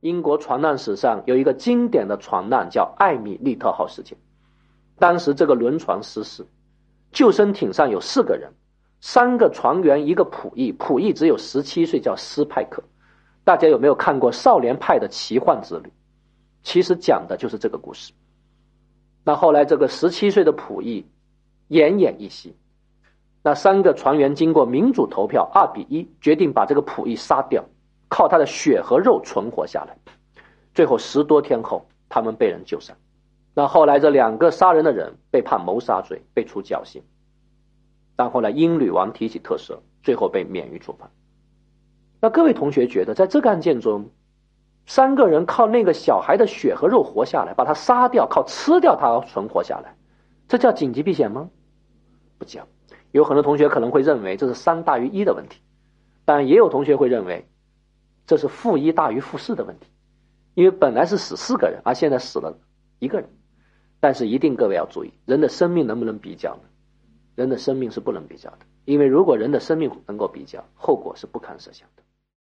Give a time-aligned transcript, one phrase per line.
[0.00, 4.16] 英国船难史上有一个经典的船难，叫艾米丽特号事件。
[4.98, 6.46] 当时这个轮船失事，
[7.12, 8.50] 救生艇上有四个人，
[9.00, 12.82] 三个船员，一个仆役，仆役只有十七岁，叫斯派克。
[13.44, 15.88] 大家有没有看过《少年派的奇幻之旅》？
[16.62, 18.12] 其实讲的就是这个故事。
[19.24, 21.04] 那后来这个十七岁的仆役
[21.68, 22.54] 奄奄一息，
[23.42, 27.64] 那三个船员经过民主投票，二比一决定把这个仆役杀掉。
[28.10, 29.96] 靠他的血和肉存活下来，
[30.74, 32.96] 最后十多天后，他们被人救上。
[33.54, 37.02] 那后来这两个杀人的人被判谋杀罪，被处绞刑。
[38.16, 41.08] 但后来英女王提起特赦，最后被免于处罚。
[42.20, 44.10] 那各位同学觉得，在这个案件中，
[44.86, 49.94] 三个人靠那个小孩的血和肉活下来，把他杀掉，靠吃掉他而存活下来，
[50.48, 51.48] 这叫紧急避险吗？
[52.38, 52.66] 不叫。
[53.12, 55.60] 有很多同学可能会认为这是三大于一的问题，
[56.24, 57.46] 但也有同学会认为。
[58.26, 59.86] 这是负一大于负四的问题，
[60.54, 62.58] 因为本来是死四个人，而现在死了
[62.98, 63.28] 一个人。
[64.00, 66.62] 但是一定各位要注意，人的生命能不能比较呢？
[67.34, 72.02] 人的生命是不能比较的，因为如果人的生命能够比较，后果是不堪设想的。